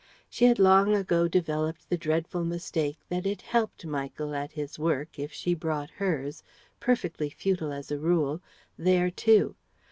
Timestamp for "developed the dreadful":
1.27-2.43